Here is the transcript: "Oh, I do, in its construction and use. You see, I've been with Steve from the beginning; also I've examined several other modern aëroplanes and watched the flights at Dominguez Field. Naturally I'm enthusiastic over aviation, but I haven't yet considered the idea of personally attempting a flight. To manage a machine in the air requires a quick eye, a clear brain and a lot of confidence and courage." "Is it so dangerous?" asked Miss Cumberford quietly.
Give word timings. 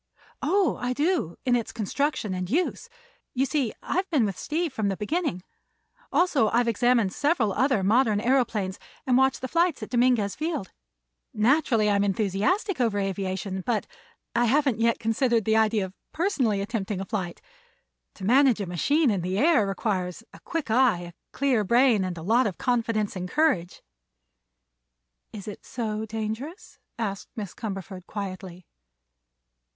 "Oh, 0.41 0.77
I 0.81 0.93
do, 0.93 1.37
in 1.45 1.55
its 1.55 1.71
construction 1.71 2.33
and 2.33 2.49
use. 2.49 2.89
You 3.35 3.45
see, 3.45 3.71
I've 3.83 4.09
been 4.09 4.25
with 4.25 4.35
Steve 4.35 4.73
from 4.73 4.87
the 4.87 4.97
beginning; 4.97 5.43
also 6.11 6.49
I've 6.49 6.67
examined 6.67 7.13
several 7.13 7.53
other 7.53 7.83
modern 7.83 8.19
aëroplanes 8.19 8.79
and 9.05 9.15
watched 9.15 9.41
the 9.41 9.47
flights 9.47 9.83
at 9.83 9.91
Dominguez 9.91 10.33
Field. 10.35 10.71
Naturally 11.35 11.87
I'm 11.87 12.03
enthusiastic 12.03 12.81
over 12.81 12.97
aviation, 12.97 13.61
but 13.63 13.85
I 14.33 14.45
haven't 14.45 14.79
yet 14.79 14.97
considered 14.97 15.45
the 15.45 15.55
idea 15.55 15.85
of 15.85 15.93
personally 16.13 16.61
attempting 16.61 16.99
a 16.99 17.05
flight. 17.05 17.39
To 18.15 18.25
manage 18.25 18.59
a 18.59 18.65
machine 18.65 19.11
in 19.11 19.21
the 19.21 19.37
air 19.37 19.67
requires 19.67 20.23
a 20.33 20.39
quick 20.39 20.71
eye, 20.71 21.01
a 21.01 21.13
clear 21.31 21.63
brain 21.63 22.03
and 22.03 22.17
a 22.17 22.23
lot 22.23 22.47
of 22.47 22.57
confidence 22.57 23.15
and 23.15 23.29
courage." 23.29 23.83
"Is 25.31 25.47
it 25.47 25.63
so 25.63 26.07
dangerous?" 26.07 26.79
asked 26.97 27.29
Miss 27.35 27.53
Cumberford 27.53 28.07
quietly. 28.07 28.65